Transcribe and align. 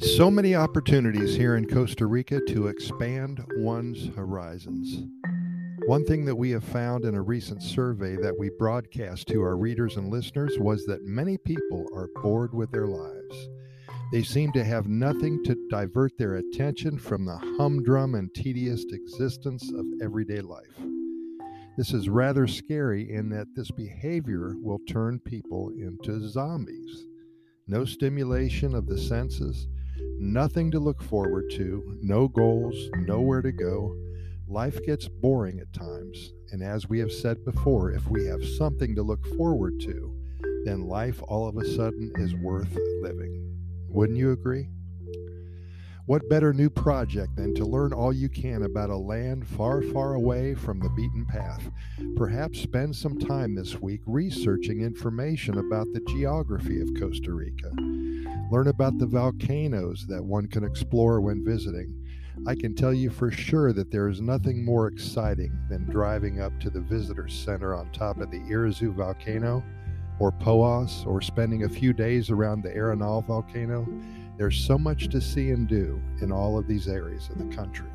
So 0.00 0.30
many 0.30 0.54
opportunities 0.54 1.34
here 1.34 1.56
in 1.56 1.66
Costa 1.66 2.06
Rica 2.06 2.40
to 2.50 2.68
expand 2.68 3.44
one's 3.56 4.14
horizons. 4.14 5.02
One 5.86 6.04
thing 6.04 6.24
that 6.26 6.36
we 6.36 6.50
have 6.50 6.62
found 6.62 7.04
in 7.04 7.16
a 7.16 7.20
recent 7.22 7.64
survey 7.64 8.14
that 8.14 8.38
we 8.38 8.48
broadcast 8.60 9.26
to 9.28 9.42
our 9.42 9.56
readers 9.56 9.96
and 9.96 10.08
listeners 10.08 10.56
was 10.56 10.84
that 10.86 11.04
many 11.04 11.36
people 11.36 11.88
are 11.92 12.10
bored 12.22 12.54
with 12.54 12.70
their 12.70 12.86
lives. 12.86 13.48
They 14.12 14.22
seem 14.22 14.52
to 14.52 14.62
have 14.62 14.86
nothing 14.86 15.42
to 15.42 15.56
divert 15.68 16.16
their 16.16 16.36
attention 16.36 16.96
from 16.96 17.24
the 17.24 17.38
humdrum 17.56 18.14
and 18.14 18.32
tedious 18.32 18.84
existence 18.92 19.68
of 19.72 19.84
everyday 20.00 20.42
life. 20.42 20.78
This 21.76 21.92
is 21.92 22.08
rather 22.08 22.46
scary 22.46 23.12
in 23.12 23.30
that 23.30 23.48
this 23.56 23.72
behavior 23.72 24.54
will 24.62 24.78
turn 24.88 25.18
people 25.18 25.70
into 25.70 26.28
zombies. 26.28 27.08
No 27.66 27.84
stimulation 27.84 28.76
of 28.76 28.86
the 28.86 28.96
senses, 28.96 29.66
nothing 30.18 30.70
to 30.70 30.78
look 30.78 31.02
forward 31.02 31.50
to, 31.52 31.98
no 32.02 32.28
goals, 32.28 32.90
nowhere 32.98 33.42
to 33.42 33.52
go. 33.52 33.96
Life 34.46 34.82
gets 34.84 35.08
boring 35.08 35.60
at 35.60 35.72
times, 35.72 36.32
and 36.52 36.62
as 36.62 36.88
we 36.88 36.98
have 37.00 37.12
said 37.12 37.44
before, 37.44 37.92
if 37.92 38.06
we 38.08 38.24
have 38.26 38.44
something 38.44 38.94
to 38.94 39.02
look 39.02 39.26
forward 39.36 39.80
to, 39.80 40.14
then 40.64 40.88
life 40.88 41.22
all 41.28 41.46
of 41.46 41.56
a 41.56 41.74
sudden 41.74 42.12
is 42.16 42.34
worth 42.34 42.76
living. 43.02 43.44
Wouldn't 43.88 44.18
you 44.18 44.32
agree? 44.32 44.68
What 46.08 46.26
better 46.30 46.54
new 46.54 46.70
project 46.70 47.36
than 47.36 47.54
to 47.56 47.66
learn 47.66 47.92
all 47.92 48.14
you 48.14 48.30
can 48.30 48.62
about 48.62 48.88
a 48.88 48.96
land 48.96 49.46
far, 49.46 49.82
far 49.82 50.14
away 50.14 50.54
from 50.54 50.80
the 50.80 50.88
beaten 50.88 51.26
path? 51.26 51.70
Perhaps 52.16 52.62
spend 52.62 52.96
some 52.96 53.18
time 53.18 53.54
this 53.54 53.82
week 53.82 54.00
researching 54.06 54.80
information 54.80 55.58
about 55.58 55.86
the 55.92 56.00
geography 56.08 56.80
of 56.80 56.88
Costa 56.98 57.34
Rica. 57.34 57.70
Learn 58.50 58.68
about 58.68 58.96
the 58.96 59.04
volcanoes 59.04 60.06
that 60.08 60.24
one 60.24 60.46
can 60.46 60.64
explore 60.64 61.20
when 61.20 61.44
visiting. 61.44 62.02
I 62.46 62.54
can 62.54 62.74
tell 62.74 62.94
you 62.94 63.10
for 63.10 63.30
sure 63.30 63.74
that 63.74 63.90
there 63.90 64.08
is 64.08 64.22
nothing 64.22 64.64
more 64.64 64.86
exciting 64.86 65.52
than 65.68 65.90
driving 65.90 66.40
up 66.40 66.58
to 66.60 66.70
the 66.70 66.80
visitor 66.80 67.28
center 67.28 67.74
on 67.74 67.92
top 67.92 68.18
of 68.18 68.30
the 68.30 68.40
Irazu 68.40 68.94
volcano 68.94 69.62
or 70.20 70.32
Poas 70.32 71.06
or 71.06 71.20
spending 71.20 71.64
a 71.64 71.68
few 71.68 71.92
days 71.92 72.30
around 72.30 72.62
the 72.62 72.70
Arenal 72.70 73.26
volcano, 73.26 73.86
there's 74.38 74.64
so 74.64 74.78
much 74.78 75.08
to 75.08 75.20
see 75.20 75.50
and 75.50 75.66
do 75.66 76.00
in 76.22 76.30
all 76.30 76.56
of 76.56 76.68
these 76.68 76.88
areas 76.88 77.28
of 77.28 77.38
the 77.38 77.56
country. 77.56 77.90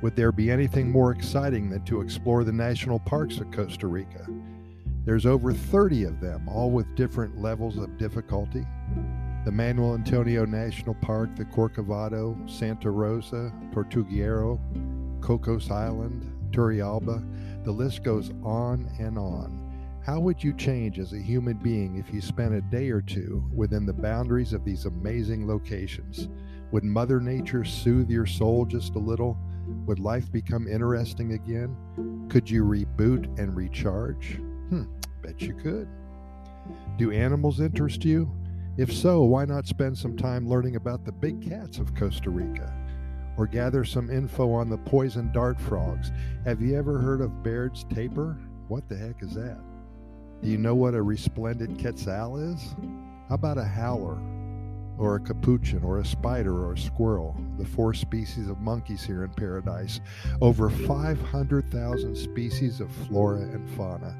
Would 0.00 0.16
there 0.16 0.32
be 0.32 0.50
anything 0.50 0.90
more 0.90 1.12
exciting 1.12 1.70
than 1.70 1.84
to 1.84 2.00
explore 2.00 2.42
the 2.42 2.52
national 2.52 2.98
parks 2.98 3.36
of 3.38 3.50
Costa 3.52 3.86
Rica? 3.86 4.26
There's 5.04 5.26
over 5.26 5.52
30 5.52 6.04
of 6.04 6.20
them, 6.20 6.48
all 6.48 6.70
with 6.70 6.96
different 6.96 7.40
levels 7.40 7.76
of 7.76 7.98
difficulty. 7.98 8.66
The 9.44 9.52
Manuel 9.52 9.94
Antonio 9.94 10.44
National 10.46 10.94
Park, 10.94 11.36
the 11.36 11.44
Corcovado, 11.44 12.48
Santa 12.48 12.90
Rosa, 12.90 13.52
Tortuguero, 13.72 14.58
Cocos 15.20 15.70
Island, 15.70 16.32
Turrialba, 16.50 17.22
the 17.64 17.72
list 17.72 18.02
goes 18.02 18.30
on 18.42 18.90
and 18.98 19.18
on. 19.18 19.61
How 20.04 20.18
would 20.18 20.42
you 20.42 20.52
change 20.52 20.98
as 20.98 21.12
a 21.12 21.18
human 21.18 21.58
being 21.58 21.96
if 21.96 22.12
you 22.12 22.20
spent 22.20 22.54
a 22.54 22.60
day 22.60 22.90
or 22.90 23.00
two 23.00 23.48
within 23.54 23.86
the 23.86 23.92
boundaries 23.92 24.52
of 24.52 24.64
these 24.64 24.84
amazing 24.84 25.46
locations? 25.46 26.28
Would 26.72 26.82
Mother 26.82 27.20
Nature 27.20 27.64
soothe 27.64 28.10
your 28.10 28.26
soul 28.26 28.66
just 28.66 28.96
a 28.96 28.98
little? 28.98 29.38
Would 29.86 30.00
life 30.00 30.32
become 30.32 30.66
interesting 30.66 31.34
again? 31.34 31.76
Could 32.28 32.50
you 32.50 32.64
reboot 32.64 33.26
and 33.38 33.54
recharge? 33.56 34.40
Hmm, 34.70 34.84
bet 35.22 35.40
you 35.40 35.54
could. 35.54 35.86
Do 36.98 37.12
animals 37.12 37.60
interest 37.60 38.04
you? 38.04 38.28
If 38.76 38.92
so, 38.92 39.22
why 39.22 39.44
not 39.44 39.68
spend 39.68 39.96
some 39.96 40.16
time 40.16 40.48
learning 40.48 40.74
about 40.74 41.04
the 41.04 41.12
big 41.12 41.48
cats 41.48 41.78
of 41.78 41.94
Costa 41.94 42.30
Rica? 42.30 42.74
Or 43.36 43.46
gather 43.46 43.84
some 43.84 44.10
info 44.10 44.50
on 44.50 44.68
the 44.68 44.78
poison 44.78 45.30
dart 45.30 45.60
frogs. 45.60 46.10
Have 46.44 46.60
you 46.60 46.76
ever 46.76 46.98
heard 46.98 47.20
of 47.20 47.44
Baird's 47.44 47.84
tapir? 47.84 48.36
What 48.66 48.88
the 48.88 48.96
heck 48.96 49.22
is 49.22 49.34
that? 49.34 49.60
Do 50.42 50.48
you 50.48 50.58
know 50.58 50.74
what 50.74 50.94
a 50.94 51.02
resplendent 51.02 51.80
quetzal 51.80 52.36
is? 52.36 52.74
How 53.28 53.36
about 53.36 53.58
a 53.58 53.64
howler, 53.64 54.18
or 54.98 55.14
a 55.14 55.20
capuchin, 55.20 55.84
or 55.84 56.00
a 56.00 56.04
spider, 56.04 56.64
or 56.64 56.72
a 56.72 56.78
squirrel? 56.78 57.36
The 57.58 57.64
four 57.64 57.94
species 57.94 58.48
of 58.48 58.58
monkeys 58.58 59.04
here 59.04 59.22
in 59.22 59.30
paradise. 59.30 60.00
Over 60.40 60.68
500,000 60.68 62.16
species 62.16 62.80
of 62.80 62.90
flora 63.06 63.38
and 63.38 63.70
fauna. 63.76 64.16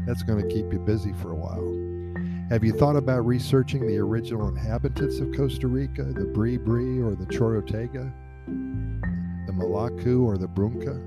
That's 0.06 0.24
going 0.24 0.42
to 0.42 0.52
keep 0.52 0.72
you 0.72 0.80
busy 0.80 1.12
for 1.12 1.30
a 1.30 1.36
while. 1.36 2.48
Have 2.50 2.64
you 2.64 2.72
thought 2.72 2.96
about 2.96 3.24
researching 3.24 3.86
the 3.86 3.98
original 3.98 4.48
inhabitants 4.48 5.20
of 5.20 5.32
Costa 5.36 5.68
Rica, 5.68 6.02
the 6.02 6.24
Bri 6.24 6.56
Bri 6.56 7.00
or 7.00 7.14
the 7.14 7.26
Chorotega, 7.26 8.12
the 8.46 9.52
Maleku 9.52 10.24
or 10.24 10.36
the 10.36 10.48
Brunca? 10.48 11.00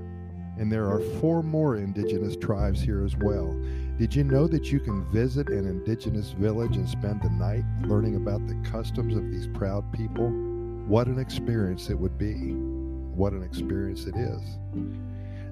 And 0.58 0.70
there 0.70 0.86
are 0.86 1.00
four 1.20 1.42
more 1.42 1.76
indigenous 1.76 2.36
tribes 2.36 2.80
here 2.80 3.04
as 3.04 3.16
well. 3.16 3.58
Did 3.98 4.14
you 4.14 4.24
know 4.24 4.46
that 4.48 4.70
you 4.72 4.80
can 4.80 5.04
visit 5.10 5.48
an 5.48 5.66
indigenous 5.66 6.32
village 6.32 6.76
and 6.76 6.88
spend 6.88 7.22
the 7.22 7.30
night 7.30 7.64
learning 7.82 8.16
about 8.16 8.46
the 8.46 8.54
customs 8.70 9.16
of 9.16 9.30
these 9.30 9.48
proud 9.48 9.90
people? 9.92 10.30
What 10.86 11.06
an 11.06 11.18
experience 11.18 11.88
it 11.90 11.98
would 11.98 12.18
be. 12.18 12.52
What 13.14 13.32
an 13.32 13.42
experience 13.42 14.06
it 14.06 14.16
is. 14.16 14.58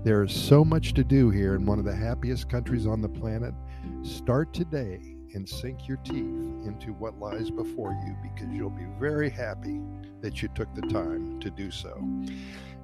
There 0.02 0.22
is 0.22 0.32
so 0.32 0.64
much 0.64 0.94
to 0.94 1.04
do 1.04 1.30
here 1.30 1.54
in 1.54 1.66
one 1.66 1.78
of 1.78 1.84
the 1.84 1.94
happiest 1.94 2.48
countries 2.48 2.86
on 2.86 3.02
the 3.02 3.08
planet. 3.08 3.54
Start 4.02 4.52
today 4.52 4.98
and 5.34 5.48
sink 5.48 5.86
your 5.86 5.98
teeth 5.98 6.34
into 6.66 6.92
what 6.92 7.18
lies 7.18 7.50
before 7.50 7.92
you 8.06 8.16
because 8.22 8.52
you'll 8.52 8.70
be 8.70 8.86
very 8.98 9.30
happy 9.30 9.80
that 10.22 10.42
you 10.42 10.48
took 10.54 10.72
the 10.74 10.82
time 10.82 11.40
to 11.40 11.50
do 11.50 11.70
so. 11.70 12.02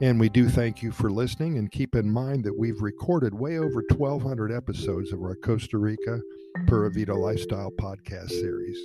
And 0.00 0.20
we 0.20 0.28
do 0.28 0.48
thank 0.48 0.82
you 0.82 0.92
for 0.92 1.10
listening 1.10 1.56
and 1.56 1.70
keep 1.70 1.94
in 1.94 2.10
mind 2.10 2.44
that 2.44 2.58
we've 2.58 2.82
recorded 2.82 3.32
way 3.32 3.58
over 3.58 3.82
1,200 3.90 4.52
episodes 4.52 5.12
of 5.12 5.22
our 5.22 5.34
Costa 5.36 5.78
Rica 5.78 6.20
Pura 6.66 6.90
Vida 6.90 7.14
Lifestyle 7.14 7.70
podcast 7.70 8.30
series. 8.30 8.78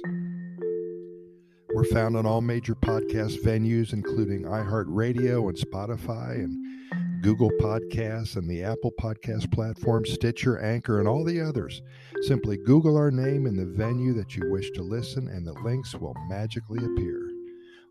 We're 1.73 1.85
found 1.85 2.15
on 2.15 2.25
all 2.25 2.41
major 2.41 2.75
podcast 2.75 3.43
venues, 3.43 3.93
including 3.93 4.43
iHeartRadio 4.43 5.47
and 5.49 5.57
Spotify 5.57 6.35
and 6.35 7.21
Google 7.21 7.51
Podcasts 7.61 8.35
and 8.35 8.49
the 8.49 8.63
Apple 8.63 8.91
Podcast 8.99 9.51
platform, 9.53 10.05
Stitcher, 10.05 10.59
Anchor, 10.59 10.99
and 10.99 11.07
all 11.07 11.23
the 11.23 11.39
others. 11.39 11.81
Simply 12.23 12.57
Google 12.57 12.97
our 12.97 13.11
name 13.11 13.45
in 13.45 13.55
the 13.55 13.65
venue 13.65 14.13
that 14.13 14.35
you 14.35 14.49
wish 14.51 14.71
to 14.71 14.81
listen, 14.81 15.27
and 15.27 15.45
the 15.45 15.53
links 15.63 15.93
will 15.95 16.15
magically 16.29 16.83
appear. 16.83 17.30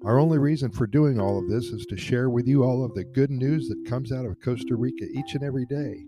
Our 0.02 0.18
only 0.18 0.38
reason 0.38 0.70
for 0.70 0.86
doing 0.86 1.20
all 1.20 1.38
of 1.38 1.46
this 1.46 1.66
is 1.66 1.84
to 1.90 1.96
share 1.96 2.30
with 2.30 2.46
you 2.46 2.64
all 2.64 2.82
of 2.82 2.94
the 2.94 3.04
good 3.04 3.30
news 3.30 3.68
that 3.68 3.84
comes 3.86 4.12
out 4.12 4.24
of 4.24 4.40
Costa 4.42 4.74
Rica 4.74 5.04
each 5.12 5.34
and 5.34 5.44
every 5.44 5.66
day. 5.66 6.06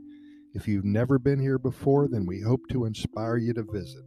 If 0.55 0.67
you've 0.67 0.87
never 0.87 1.19
been 1.19 1.39
here 1.39 1.59
before, 1.59 2.09
then 2.09 2.25
we 2.25 2.41
hope 2.41 2.63
to 2.71 2.87
inspire 2.87 3.37
you 3.37 3.53
to 3.53 3.63
visit. 3.71 4.03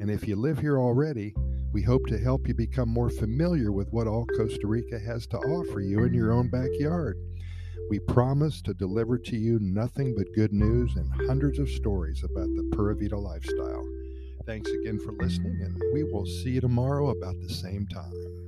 And 0.00 0.10
if 0.10 0.26
you 0.26 0.34
live 0.34 0.58
here 0.58 0.78
already, 0.78 1.34
we 1.74 1.82
hope 1.82 2.06
to 2.06 2.18
help 2.18 2.48
you 2.48 2.54
become 2.54 2.88
more 2.88 3.10
familiar 3.10 3.70
with 3.70 3.90
what 3.90 4.06
all 4.06 4.24
Costa 4.34 4.66
Rica 4.66 4.98
has 4.98 5.26
to 5.26 5.36
offer 5.36 5.80
you 5.80 6.04
in 6.04 6.14
your 6.14 6.32
own 6.32 6.48
backyard. 6.48 7.18
We 7.90 7.98
promise 7.98 8.62
to 8.62 8.72
deliver 8.72 9.18
to 9.18 9.36
you 9.36 9.58
nothing 9.60 10.14
but 10.16 10.34
good 10.34 10.54
news 10.54 10.96
and 10.96 11.28
hundreds 11.28 11.58
of 11.58 11.68
stories 11.68 12.24
about 12.24 12.48
the 12.56 12.70
Pura 12.72 12.96
Vida 12.96 13.18
lifestyle. 13.18 13.84
Thanks 14.46 14.70
again 14.70 14.98
for 14.98 15.12
listening, 15.12 15.60
and 15.62 15.82
we 15.92 16.04
will 16.04 16.24
see 16.24 16.52
you 16.52 16.62
tomorrow 16.62 17.10
about 17.10 17.34
the 17.42 17.52
same 17.52 17.86
time. 17.88 18.47